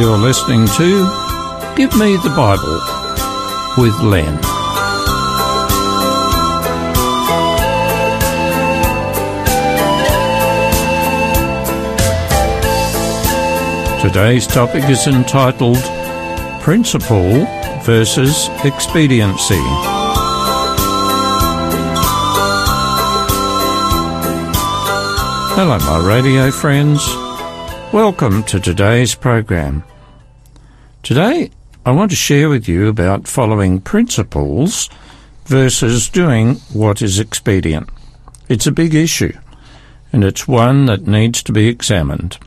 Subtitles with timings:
[0.00, 1.04] You're listening to
[1.76, 2.80] Give Me the Bible
[3.76, 4.34] with Len.
[14.00, 15.76] Today's topic is entitled
[16.62, 17.44] Principle
[17.82, 19.60] versus Expediency.
[25.56, 27.06] Hello, my radio friends.
[27.92, 29.84] Welcome to today's program.
[31.10, 31.50] Today,
[31.84, 34.88] I want to share with you about following principles
[35.44, 37.88] versus doing what is expedient.
[38.48, 39.36] It's a big issue,
[40.12, 42.38] and it's one that needs to be examined.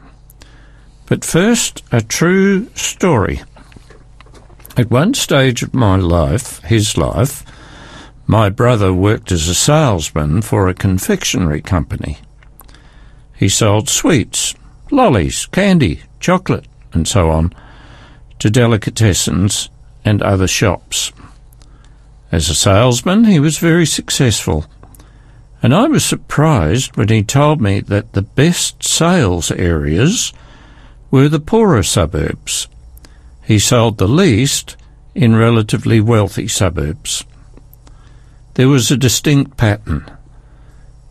[1.07, 3.41] But first, a true story.
[4.77, 7.43] At one stage of my life, his life,
[8.27, 12.20] my brother worked as a salesman for a confectionery company.
[13.35, 14.55] He sold sweets,
[14.90, 17.54] lollies, candy, chocolate, and so on
[18.39, 19.70] to delicatessens
[20.03, 21.12] and other shops.
[22.31, 24.65] As a salesman, he was very successful,
[25.62, 30.34] and I was surprised when he told me that the best sales areas
[31.11, 32.67] were the poorer suburbs.
[33.43, 34.76] He sold the least
[35.13, 37.23] in relatively wealthy suburbs.
[38.55, 40.09] There was a distinct pattern.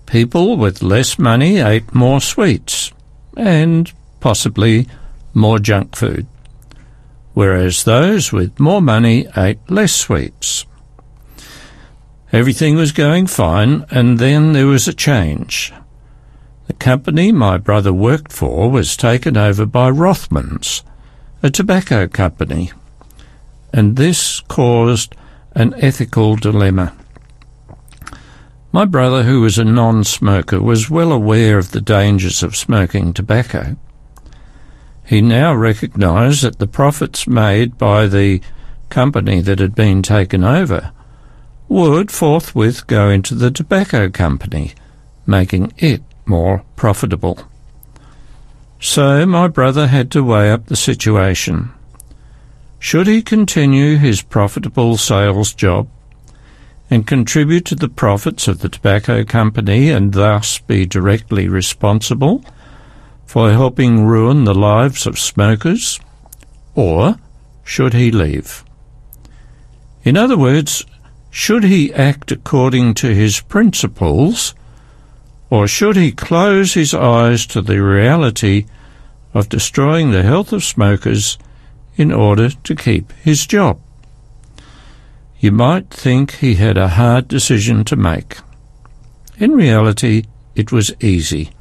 [0.06, 2.92] People with less money ate more sweets
[3.36, 4.86] and possibly
[5.34, 6.26] more junk food,
[7.34, 10.66] whereas those with more money ate less sweets.
[12.32, 15.72] Everything was going fine, and then there was a change.
[16.66, 20.82] The company my brother worked for was taken over by Rothmans,
[21.42, 22.72] a tobacco company,
[23.72, 25.14] and this caused
[25.54, 26.94] an ethical dilemma.
[28.74, 33.76] My brother, who was a non-smoker, was well aware of the dangers of smoking tobacco.
[35.04, 38.40] He now recognised that the profits made by the
[38.88, 40.92] company that had been taken over
[41.68, 44.72] would forthwith go into the tobacco company,
[45.26, 47.38] making it more profitable.
[48.78, 51.70] So my brother had to weigh up the situation.
[52.78, 55.88] Should he continue his profitable sales job
[56.90, 62.44] and contribute to the profits of the tobacco company and thus be directly responsible
[63.32, 65.98] for helping ruin the lives of smokers?
[66.74, 67.16] Or
[67.64, 68.62] should he leave?
[70.04, 70.84] In other words,
[71.30, 74.54] should he act according to his principles,
[75.48, 78.66] or should he close his eyes to the reality
[79.32, 81.38] of destroying the health of smokers
[81.96, 83.80] in order to keep his job?
[85.40, 88.36] You might think he had a hard decision to make.
[89.38, 91.52] In reality, it was easy.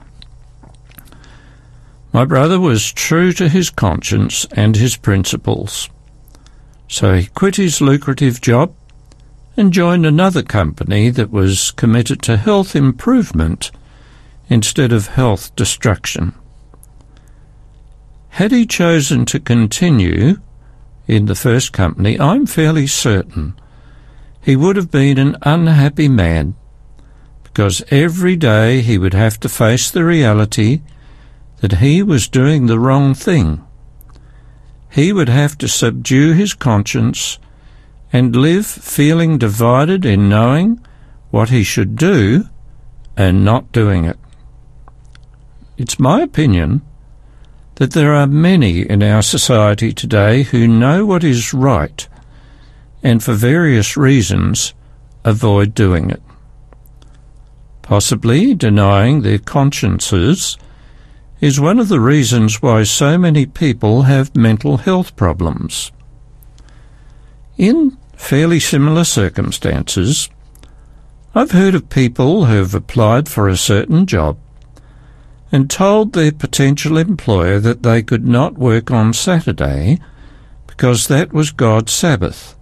[2.13, 5.89] My brother was true to his conscience and his principles.
[6.87, 8.75] So he quit his lucrative job
[9.55, 13.71] and joined another company that was committed to health improvement
[14.49, 16.33] instead of health destruction.
[18.29, 20.39] Had he chosen to continue
[21.07, 23.55] in the first company, I'm fairly certain
[24.41, 26.55] he would have been an unhappy man
[27.43, 30.81] because every day he would have to face the reality
[31.61, 33.63] that he was doing the wrong thing.
[34.89, 37.39] He would have to subdue his conscience
[38.11, 40.83] and live feeling divided in knowing
[41.29, 42.45] what he should do
[43.15, 44.17] and not doing it.
[45.77, 46.81] It's my opinion
[47.75, 52.07] that there are many in our society today who know what is right
[53.01, 54.73] and for various reasons
[55.23, 56.21] avoid doing it.
[57.81, 60.57] Possibly denying their consciences
[61.41, 65.91] is one of the reasons why so many people have mental health problems.
[67.57, 70.29] In fairly similar circumstances,
[71.33, 74.37] I've heard of people who have applied for a certain job
[75.51, 79.99] and told their potential employer that they could not work on Saturday
[80.67, 82.55] because that was God's Sabbath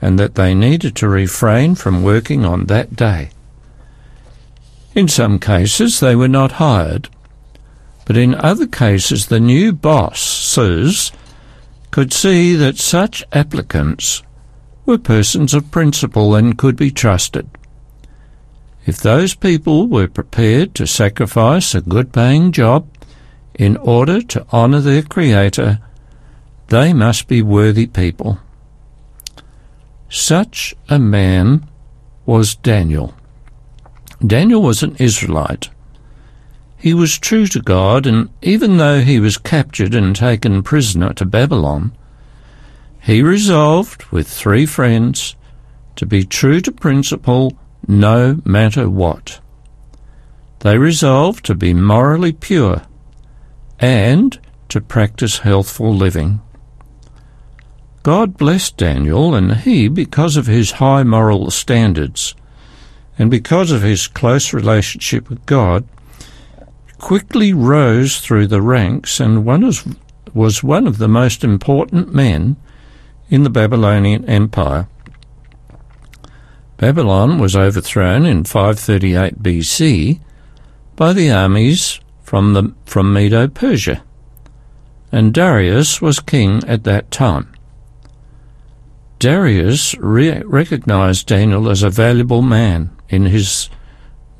[0.00, 3.30] and that they needed to refrain from working on that day.
[4.94, 7.10] In some cases, they were not hired,
[8.06, 11.12] but in other cases, the new bosses
[11.90, 14.22] could see that such applicants
[14.86, 17.50] were persons of principle and could be trusted.
[18.86, 22.86] If those people were prepared to sacrifice a good paying job
[23.54, 25.80] in order to honour their Creator,
[26.68, 28.38] they must be worthy people.
[30.08, 31.68] Such a man
[32.24, 33.14] was Daniel.
[34.24, 35.70] Daniel was an Israelite.
[36.78, 41.24] He was true to God, and even though he was captured and taken prisoner to
[41.24, 41.92] Babylon,
[43.00, 45.36] he resolved, with three friends,
[45.96, 47.56] to be true to principle
[47.88, 49.40] no matter what.
[50.60, 52.82] They resolved to be morally pure
[53.78, 54.38] and
[54.68, 56.40] to practice healthful living.
[58.02, 62.34] God blessed Daniel, and he, because of his high moral standards
[63.18, 65.86] and because of his close relationship with God,
[66.98, 72.56] quickly rose through the ranks and was one of the most important men
[73.28, 74.88] in the Babylonian Empire.
[76.76, 80.20] Babylon was overthrown in 538 BC
[80.94, 84.02] by the armies from, the, from Medo-Persia,
[85.10, 87.54] and Darius was king at that time.
[89.18, 93.70] Darius re- recognized Daniel as a valuable man in his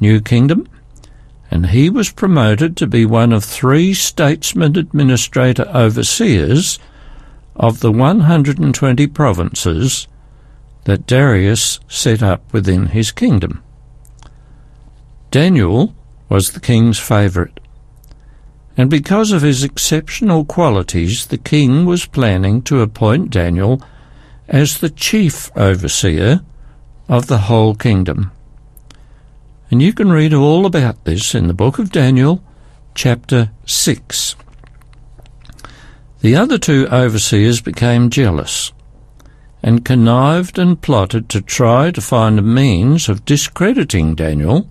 [0.00, 0.68] new kingdom,
[1.50, 6.78] and he was promoted to be one of three statesman administrator overseers
[7.54, 10.08] of the 120 provinces
[10.84, 13.62] that Darius set up within his kingdom.
[15.30, 15.94] Daniel
[16.28, 17.60] was the king's favourite,
[18.76, 23.82] and because of his exceptional qualities, the king was planning to appoint Daniel
[24.48, 26.40] as the chief overseer
[27.08, 28.30] of the whole kingdom.
[29.70, 32.42] And you can read all about this in the book of Daniel,
[32.94, 34.36] chapter 6.
[36.20, 38.72] The other two overseers became jealous
[39.62, 44.70] and connived and plotted to try to find a means of discrediting Daniel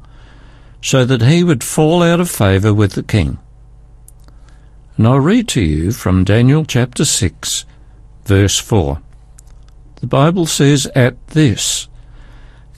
[0.81, 3.38] so that he would fall out of favour with the king.
[4.95, 7.65] And I'll read to you from Daniel chapter 6,
[8.24, 9.01] verse 4.
[9.95, 11.89] The Bible says, At this,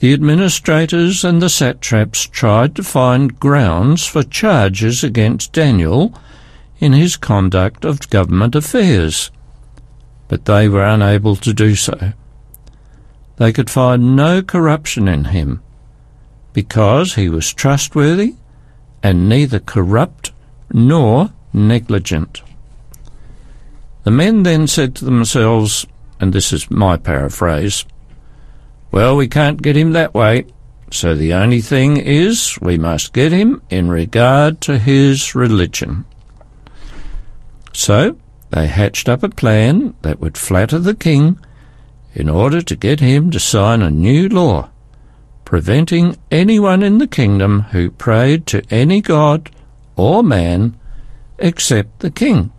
[0.00, 6.14] the administrators and the satraps tried to find grounds for charges against Daniel
[6.78, 9.30] in his conduct of government affairs,
[10.28, 12.12] but they were unable to do so.
[13.36, 15.62] They could find no corruption in him,
[16.52, 18.34] because he was trustworthy
[19.02, 20.32] and neither corrupt
[20.72, 22.42] nor negligent.
[24.04, 25.86] The men then said to themselves,
[26.20, 27.84] and this is my paraphrase,
[28.90, 30.46] Well, we can't get him that way,
[30.90, 36.04] so the only thing is we must get him in regard to his religion.
[37.72, 38.18] So
[38.50, 41.38] they hatched up a plan that would flatter the king
[42.14, 44.70] in order to get him to sign a new law
[45.48, 49.50] preventing anyone in the kingdom who prayed to any god
[49.96, 50.78] or man
[51.38, 52.52] except the king.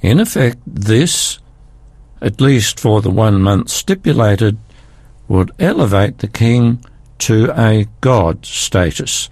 [0.00, 1.40] In effect, this,
[2.20, 4.58] at least for the one month stipulated,
[5.28, 6.84] would elevate the king
[7.18, 9.28] to a god status.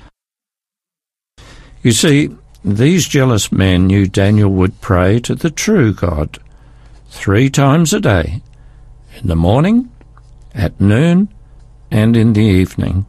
[1.83, 2.31] You see,
[2.65, 6.39] these jealous men knew Daniel would pray to the true God
[7.09, 8.43] three times a day,
[9.21, 9.91] in the morning,
[10.55, 11.29] at noon,
[11.91, 13.07] and in the evening.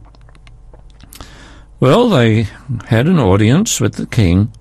[1.80, 2.46] Well, they
[2.86, 4.52] had an audience with the king,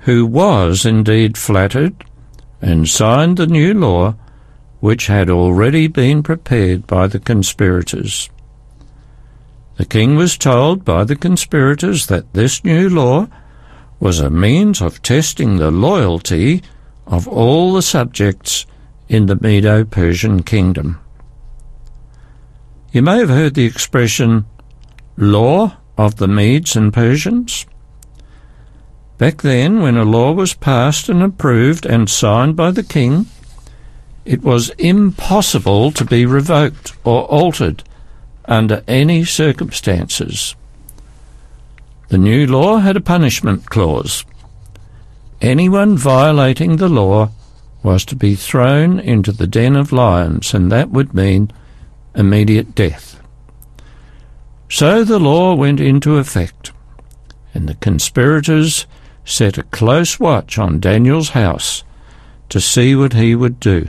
[0.00, 2.04] who was indeed flattered,
[2.60, 4.16] and signed the new law
[4.84, 8.28] which had already been prepared by the conspirators.
[9.78, 13.28] The king was told by the conspirators that this new law
[13.98, 16.62] was a means of testing the loyalty
[17.06, 18.66] of all the subjects
[19.08, 21.00] in the Medo Persian kingdom.
[22.92, 24.44] You may have heard the expression
[25.16, 27.64] law of the Medes and Persians.
[29.16, 33.24] Back then, when a law was passed and approved and signed by the king,
[34.24, 37.82] it was impossible to be revoked or altered
[38.46, 40.54] under any circumstances.
[42.08, 44.24] The new law had a punishment clause.
[45.40, 47.30] Anyone violating the law
[47.82, 51.50] was to be thrown into the den of lions, and that would mean
[52.14, 53.20] immediate death.
[54.70, 56.72] So the law went into effect,
[57.52, 58.86] and the conspirators
[59.24, 61.84] set a close watch on Daniel's house
[62.48, 63.88] to see what he would do.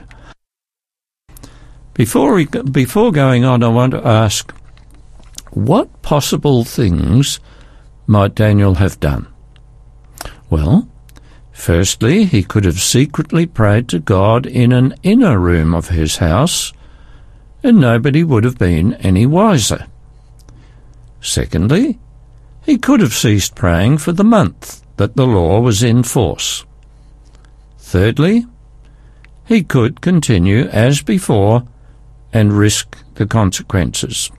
[1.96, 4.52] Before, we, before going on, I want to ask,
[5.50, 7.40] what possible things
[8.06, 9.28] might Daniel have done?
[10.50, 10.90] Well,
[11.52, 16.74] firstly, he could have secretly prayed to God in an inner room of his house
[17.62, 19.86] and nobody would have been any wiser.
[21.22, 21.98] Secondly,
[22.62, 26.66] he could have ceased praying for the month that the law was in force.
[27.78, 28.44] Thirdly,
[29.46, 31.66] he could continue as before
[32.32, 34.30] and risk the consequences.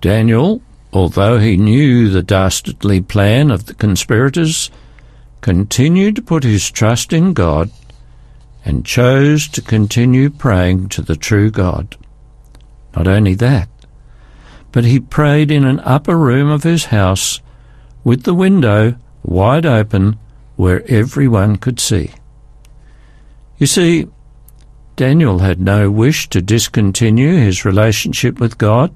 [0.00, 0.60] Daniel
[0.94, 4.70] although he knew the dastardly plan of the conspirators,
[5.40, 7.70] continued to put his trust in God
[8.64, 11.96] and chose to continue praying to the true God.
[12.94, 13.68] Not only that,
[14.70, 17.40] but he prayed in an upper room of his house
[18.04, 20.16] with the window wide open
[20.56, 22.12] where everyone could see.
[23.58, 24.06] You see,
[24.96, 28.94] Daniel had no wish to discontinue his relationship with God,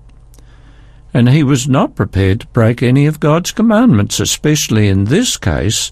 [1.12, 5.90] and he was not prepared to break any of God's commandments, especially in this case,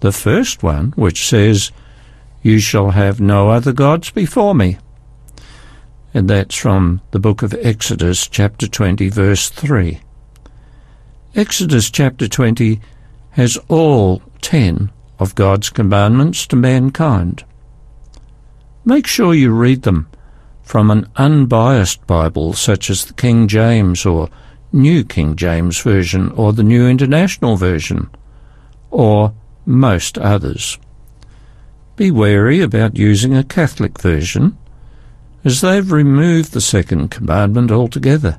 [0.00, 1.70] the first one, which says,
[2.42, 4.78] You shall have no other gods before me.
[6.12, 10.00] And that's from the book of Exodus, chapter 20, verse 3.
[11.36, 12.80] Exodus chapter 20
[13.32, 17.44] has all ten of God's commandments to mankind.
[18.84, 20.08] Make sure you read them
[20.62, 24.28] from an unbiased Bible such as the King James or
[24.72, 28.10] New King James Version or the New International Version,
[28.90, 29.32] or
[29.64, 30.78] most others.
[31.96, 34.58] Be wary about using a Catholic version,
[35.44, 38.38] as they've removed the second commandment altogether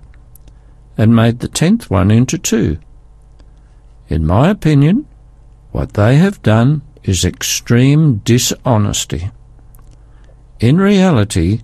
[0.97, 2.77] and made the tenth one into two.
[4.09, 5.07] In my opinion,
[5.71, 9.31] what they have done is extreme dishonesty.
[10.59, 11.61] In reality,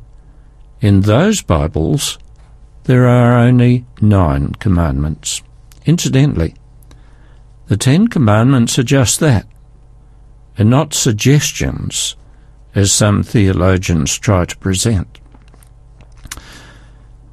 [0.82, 2.18] in those Bibles,
[2.84, 5.42] there are only nine commandments.
[5.86, 6.56] Incidentally,
[7.68, 9.48] the Ten Commandments are just that,
[10.58, 12.18] and not suggestions,
[12.76, 15.20] as some theologians try to present.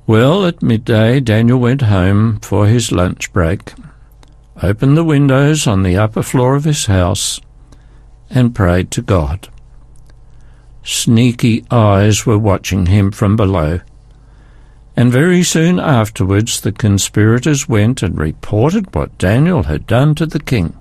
[0.06, 3.72] Well, at midday, Daniel went home for his lunch break,
[4.62, 7.40] opened the windows on the upper floor of his house,
[8.30, 9.48] and prayed to God.
[10.82, 13.80] Sneaky eyes were watching him from below
[14.98, 20.40] and very soon afterwards the conspirators went and reported what Daniel had done to the
[20.40, 20.76] king.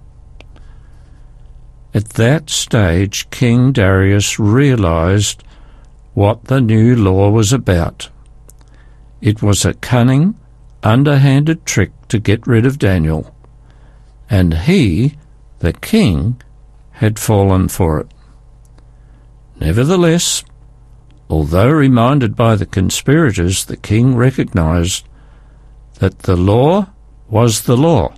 [1.94, 5.44] At that stage, King Darius realized
[6.16, 8.10] what the new law was about.
[9.22, 10.34] It was a cunning,
[10.82, 13.36] underhanded trick to get rid of Daniel,
[14.32, 15.14] and he,
[15.60, 16.42] the king,
[16.94, 18.08] had fallen for it.
[19.60, 20.44] Nevertheless,
[21.30, 25.06] Although reminded by the conspirators, the king recognized
[25.96, 26.88] that the law
[27.30, 28.14] was the law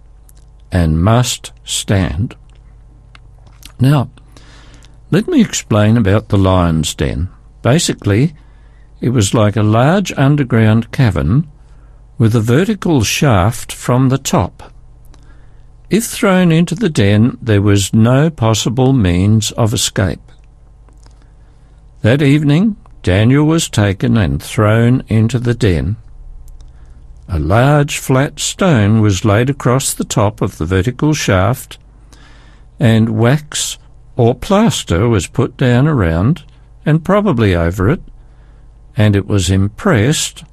[0.72, 2.36] and must stand.
[3.80, 4.12] Now,
[5.10, 7.30] let me explain about the lion's den.
[7.64, 8.36] Basically,
[9.02, 11.50] it was like a large underground cavern
[12.20, 14.72] with a vertical shaft from the top.
[15.90, 20.29] If thrown into the den, there was no possible means of escape.
[22.02, 25.98] That evening, Daniel was taken and thrown into the den.
[27.28, 31.78] A large flat stone was laid across the top of the vertical shaft,
[32.80, 33.78] and wax
[34.16, 36.46] or plaster was put down around
[36.86, 38.02] and probably over it,
[38.96, 40.46] and it was impressed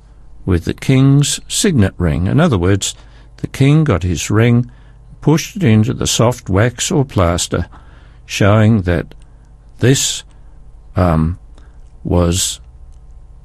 [0.44, 2.26] with the king's signet ring.
[2.26, 2.96] In other words,
[3.36, 4.68] the king got his ring,
[5.20, 7.68] pushed it into the soft wax or plaster,
[8.26, 9.14] showing that
[9.78, 10.24] this
[10.96, 11.38] um,
[12.02, 12.60] was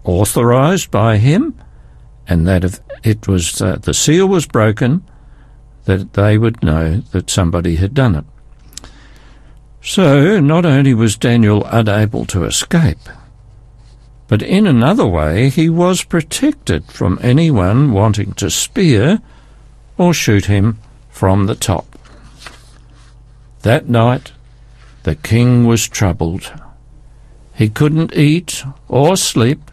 [0.03, 1.55] authorized by him,
[2.27, 5.03] and that if it was uh, the seal was broken,
[5.85, 8.25] that they would know that somebody had done it.
[9.81, 12.99] So not only was Daniel unable to escape,
[14.27, 19.21] but in another way he was protected from anyone wanting to spear
[19.97, 20.79] or shoot him
[21.09, 21.97] from the top.
[23.63, 24.31] That night
[25.03, 26.53] the king was troubled.
[27.61, 29.69] He couldn't eat or sleep,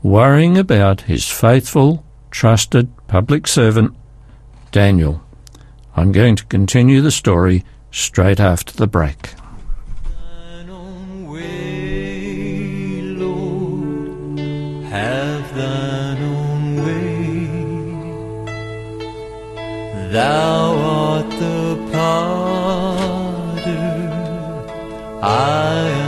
[0.00, 3.96] worrying about his faithful, trusted public servant,
[4.70, 5.20] Daniel.
[5.96, 9.34] I'm going to continue the story straight after the break.
[20.12, 22.20] Thou art the potter,
[25.22, 25.99] I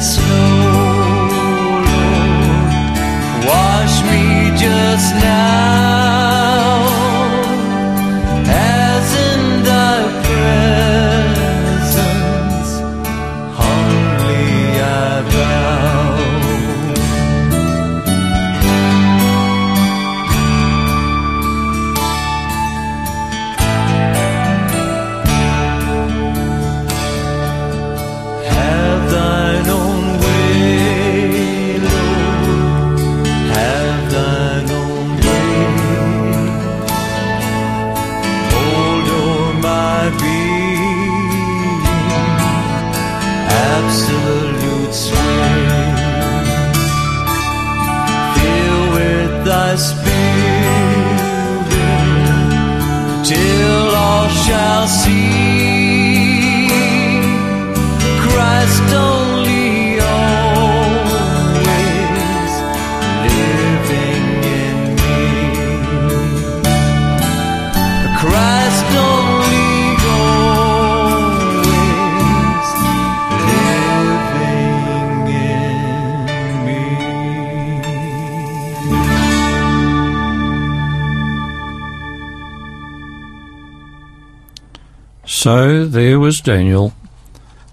[0.00, 0.49] Whiter
[49.88, 51.70] spirit.
[53.24, 55.79] Till all shall see
[85.42, 86.92] So there was Daniel,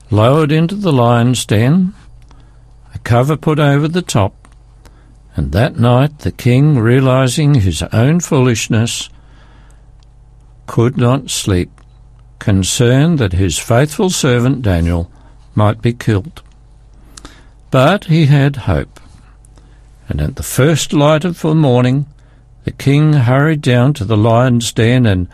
[0.09, 1.93] lowered into the lion's den,
[2.95, 4.47] a cover put over the top,
[5.35, 9.09] and that night the king, realizing his own foolishness,
[10.65, 11.69] could not sleep,
[12.39, 15.11] concerned that his faithful servant Daniel
[15.53, 16.41] might be killed.
[17.69, 18.97] But he had hope,
[20.07, 22.05] and at the first light of the morning
[22.63, 25.27] the king hurried down to the lion's den and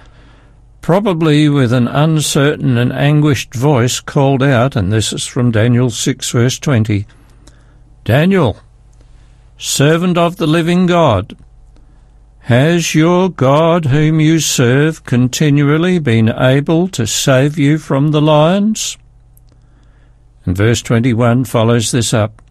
[0.84, 6.30] probably with an uncertain and anguished voice called out, and this is from Daniel 6,
[6.30, 7.08] verse 20
[8.04, 8.60] Daniel,
[9.58, 11.38] servant of the living God,
[12.42, 18.98] has your God, whom you serve, continually been able to save you from the lions?
[20.44, 22.42] And verse 21 follows this up.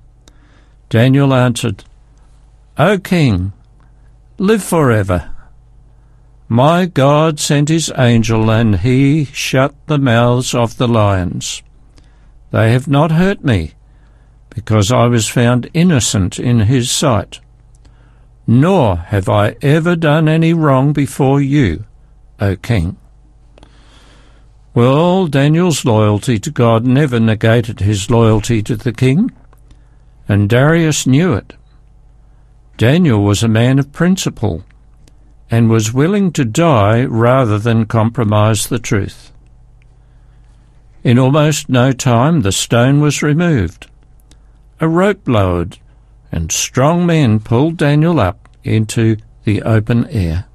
[0.88, 1.84] Daniel answered,
[2.78, 3.52] O king,
[4.38, 5.31] live forever.
[6.52, 11.62] My God sent his angel, and he shut the mouths of the lions.
[12.50, 13.72] They have not hurt me,
[14.50, 17.40] because I was found innocent in his sight.
[18.46, 21.86] Nor have I ever done any wrong before you,
[22.38, 22.98] O king.
[24.74, 29.30] Well, Daniel's loyalty to God never negated his loyalty to the king,
[30.28, 31.54] and Darius knew it.
[32.76, 34.64] Daniel was a man of principle
[35.52, 39.30] and was willing to die rather than compromise the truth.
[41.04, 43.86] In almost no time the stone was removed,
[44.80, 45.76] a rope lowered,
[46.32, 50.46] and strong men pulled Daniel up into the open air.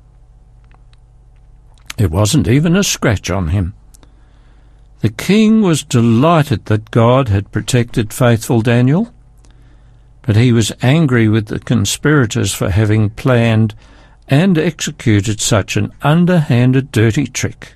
[2.00, 3.76] It wasn't even a scratch on him.
[5.02, 9.14] The king was delighted that God had protected faithful Daniel,
[10.24, 13.76] but he was angry with the conspirators for having planned
[14.28, 17.76] and executed such an underhanded, dirty trick.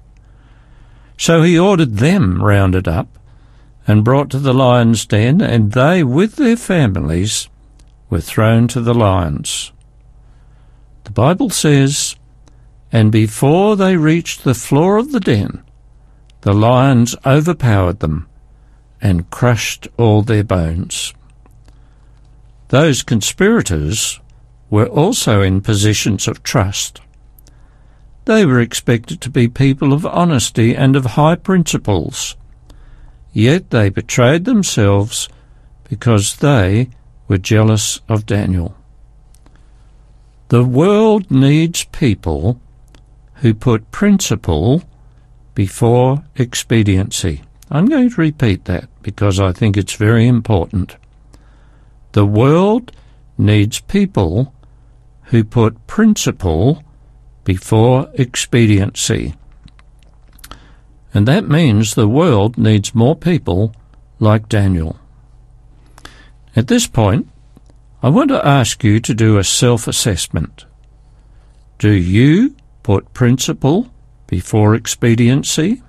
[1.18, 3.18] So he ordered them rounded up
[3.88, 7.48] and brought to the lion's den, and they, with their families,
[8.10, 9.72] were thrown to the lions.
[11.06, 12.16] The Bible says,
[12.92, 15.64] And before they reached the floor of the den,
[16.42, 18.28] the lions overpowered them
[19.02, 21.14] and crushed all their bones.
[22.70, 24.20] Those conspirators
[24.72, 27.02] were also in positions of trust.
[28.26, 32.38] They were expected to be people of honesty and of high principles,
[33.34, 35.30] yet they betrayed themselves
[35.90, 36.90] because they
[37.28, 38.76] were jealous of Daniel.
[40.48, 42.60] The world needs people
[43.36, 44.84] who put principle
[45.54, 47.42] before expediency.
[47.70, 50.96] I'm going to repeat that because I think it's very important.
[52.14, 52.92] The world
[53.38, 54.54] needs people
[55.32, 56.84] who put principle
[57.46, 59.34] before expediency.
[61.13, 63.74] And that means the world needs more people
[64.20, 65.00] like Daniel.
[66.54, 67.30] At this point,
[68.04, 70.65] I want to ask you to do a self assessment.
[71.80, 73.89] Do you put principle
[74.28, 75.82] before expediency?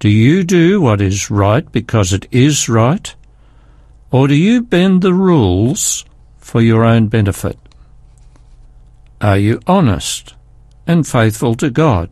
[0.00, 3.14] Do you do what is right because it is right?
[4.10, 6.04] Or do you bend the rules
[6.38, 7.56] for your own benefit?
[9.20, 10.34] Are you honest
[10.86, 12.10] and faithful to God?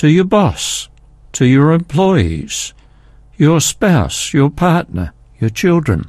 [0.00, 0.88] to your boss,
[1.32, 2.72] to your employees,
[3.36, 6.08] your spouse, your partner, your children,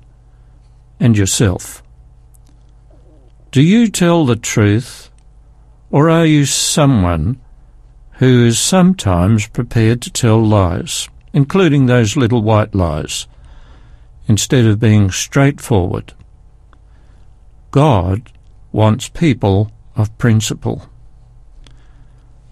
[0.97, 1.83] and yourself?
[3.51, 5.11] Do you tell the truth,
[5.89, 7.41] or are you someone
[8.19, 13.27] who is sometimes prepared to tell lies, including those little white lies,
[14.25, 16.13] instead of being straightforward?
[17.71, 18.31] God
[18.71, 20.89] wants people of principle.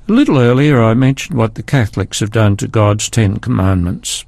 [0.07, 4.25] A little earlier I mentioned what the Catholics have done to God's Ten Commandments.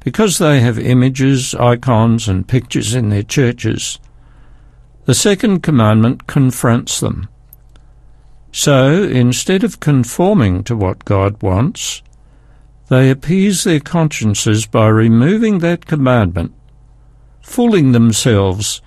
[0.00, 3.98] Because they have images, icons, and pictures in their churches,
[5.04, 7.28] the second commandment confronts them.
[8.50, 12.02] So, instead of conforming to what God wants,
[12.88, 16.52] they appease their consciences by removing that commandment,
[17.42, 18.80] fooling themselves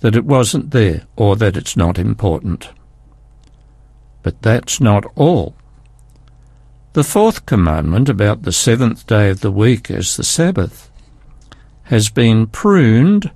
[0.00, 2.70] that it wasn't there or that it's not important.
[4.22, 5.54] But that's not all.
[6.92, 10.90] The fourth commandment about the seventh day of the week as the Sabbath
[11.84, 13.30] has been pruned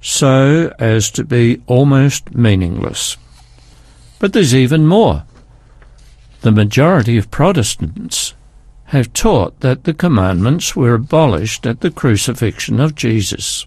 [0.00, 3.16] so as to be almost meaningless.
[4.18, 5.24] But there's even more.
[6.42, 8.34] The majority of Protestants
[8.86, 13.66] have taught that the commandments were abolished at the crucifixion of Jesus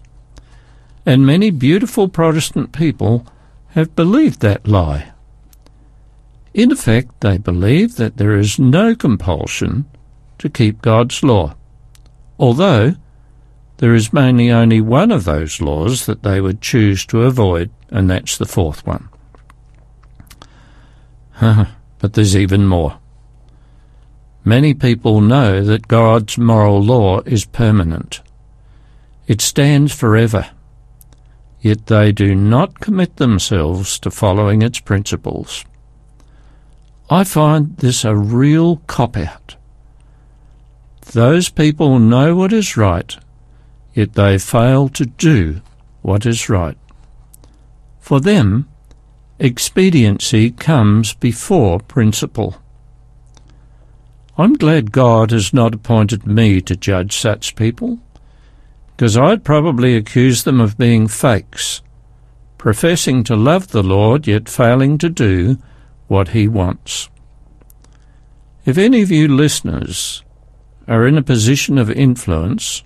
[1.08, 3.26] and many beautiful Protestant people
[3.68, 5.10] have believed that lie.
[6.52, 9.86] In effect, they believe that there is no compulsion
[10.36, 11.54] to keep God's law,
[12.38, 12.94] although
[13.78, 18.10] there is mainly only one of those laws that they would choose to avoid, and
[18.10, 19.08] that's the fourth one.
[21.40, 22.98] but there's even more.
[24.44, 28.20] Many people know that God's moral law is permanent.
[29.26, 30.50] It stands forever
[31.60, 35.64] yet they do not commit themselves to following its principles.
[37.10, 39.56] I find this a real cop out.
[41.12, 43.16] Those people know what is right,
[43.94, 45.62] yet they fail to do
[46.02, 46.76] what is right.
[47.98, 48.68] For them,
[49.38, 52.56] expediency comes before principle.
[54.36, 57.98] I'm glad God has not appointed me to judge such people
[58.98, 61.82] because I'd probably accuse them of being fakes,
[62.58, 65.58] professing to love the Lord yet failing to do
[66.08, 67.08] what He wants.
[68.64, 70.24] If any of you listeners
[70.88, 72.82] are in a position of influence,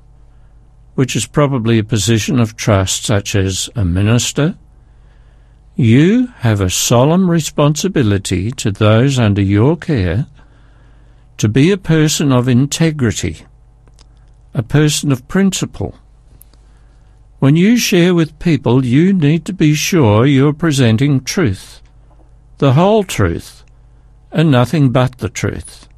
[0.97, 4.59] which is probably a position of trust, such as a minister,
[5.77, 10.27] you have a solemn responsibility to those under your care
[11.39, 13.47] to be a person of integrity,
[14.53, 15.97] a person of principle,
[17.43, 21.83] when you share with people, you need to be sure you're presenting truth,
[22.59, 23.65] the whole truth,
[24.31, 25.89] and nothing but the truth.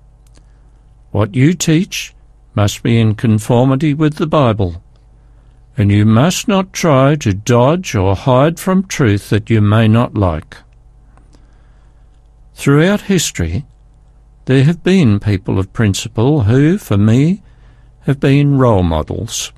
[1.11, 2.15] What you teach
[2.55, 4.83] must be in conformity with the Bible,
[5.77, 10.15] and you must not try to dodge or hide from truth that you may not
[10.15, 10.57] like.
[12.55, 13.67] Throughout history,
[14.47, 17.43] there have been people of principle who, for me,
[18.07, 19.53] have been role models.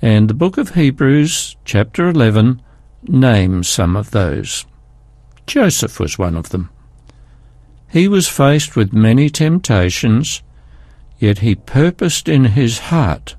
[0.00, 2.62] And the book of Hebrews, chapter 11,
[3.02, 4.64] names some of those.
[5.46, 6.70] Joseph was one of them.
[7.90, 10.42] He was faced with many temptations,
[11.18, 13.34] yet he purposed in his heart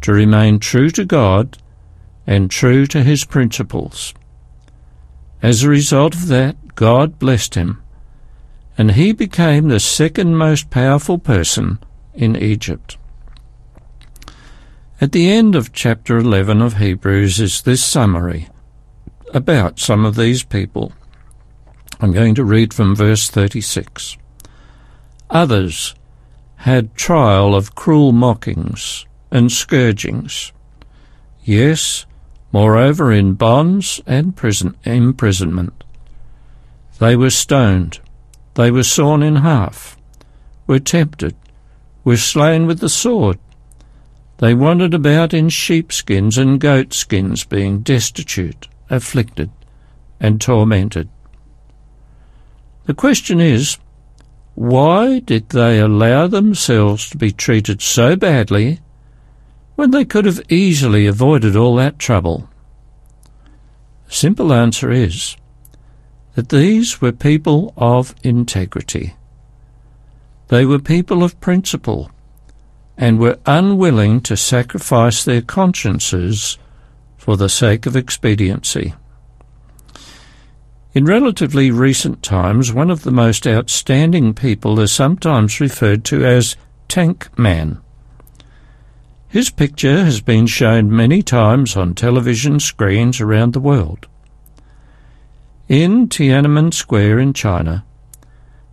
[0.00, 1.58] to remain true to God
[2.26, 4.14] and true to his principles.
[5.42, 7.82] As a result of that, God blessed him,
[8.76, 11.78] and he became the second most powerful person
[12.14, 12.96] in Egypt.
[15.00, 18.48] At the end of chapter 11 of Hebrews is this summary
[19.32, 20.92] about some of these people.
[22.00, 24.16] I'm going to read from verse 36.
[25.30, 25.94] Others
[26.56, 30.50] had trial of cruel mockings and scourgings.
[31.44, 32.04] Yes,
[32.50, 35.84] moreover in bonds and prison imprisonment.
[36.98, 38.00] They were stoned,
[38.54, 39.96] they were sawn in half,
[40.66, 41.36] were tempted,
[42.02, 43.38] were slain with the sword.
[44.38, 49.50] They wandered about in sheepskins and goatskins, being destitute, afflicted,
[50.20, 51.08] and tormented.
[52.86, 53.78] The question is,
[54.54, 58.80] why did they allow themselves to be treated so badly
[59.74, 62.48] when they could have easily avoided all that trouble?
[64.06, 65.36] The simple answer is
[66.34, 69.14] that these were people of integrity.
[70.46, 72.10] They were people of principle
[72.98, 76.58] and were unwilling to sacrifice their consciences
[77.16, 78.92] for the sake of expediency.
[80.94, 86.56] In relatively recent times, one of the most outstanding people is sometimes referred to as
[86.88, 87.80] Tank Man.
[89.28, 94.08] His picture has been shown many times on television screens around the world.
[95.68, 97.84] In Tiananmen Square in China,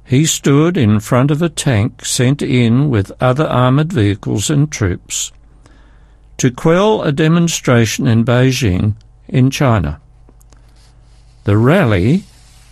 [0.06, 5.32] he stood in front of a tank sent in with other armoured vehicles and troops
[6.38, 8.96] to quell a demonstration in Beijing
[9.28, 10.00] in China.
[11.46, 12.24] The rally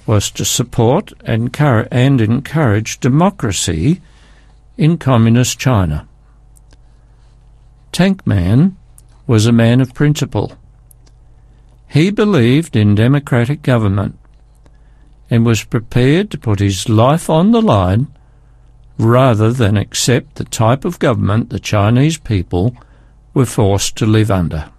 [0.06, 4.02] was to support and encourage democracy
[4.78, 6.08] in Communist China.
[7.91, 8.76] Tankman
[9.26, 10.58] was a man of principle.
[11.88, 14.19] He believed in democratic government
[15.34, 18.06] and was prepared to put his life on the line
[19.00, 22.78] rather than accept the type of government the Chinese people
[23.34, 24.69] were forced to live under.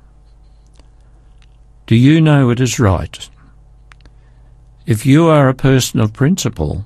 [1.88, 3.28] Do you know it is right?
[4.86, 6.84] If you are a person of principle,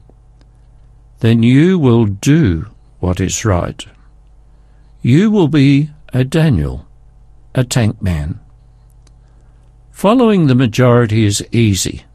[1.20, 3.84] then you will do what is right.
[5.02, 6.86] You will be a Daniel,
[7.54, 8.40] a tank man.
[9.90, 12.06] Following the majority is easy.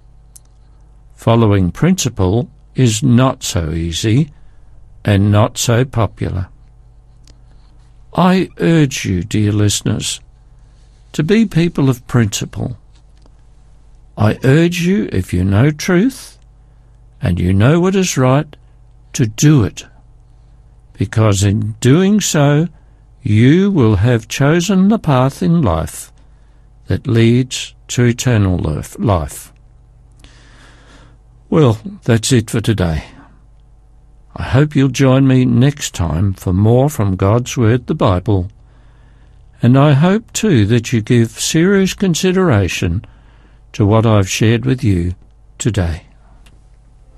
[1.23, 4.33] Following principle is not so easy
[5.05, 6.49] and not so popular.
[8.13, 10.19] I urge you, dear listeners,
[11.13, 12.75] to be people of principle.
[14.17, 16.37] I urge you, if you know truth
[17.21, 18.53] and you know what is right,
[19.13, 19.85] to do it,
[20.91, 22.67] because in doing so,
[23.21, 26.11] you will have chosen the path in life
[26.87, 28.57] that leads to eternal
[28.99, 29.52] life.
[31.53, 33.03] Well, that's it for today.
[34.35, 38.49] I hope you'll join me next time for more from God's Word, the Bible,
[39.61, 43.05] and I hope too that you give serious consideration
[43.73, 45.13] to what I've shared with you
[45.59, 46.07] today.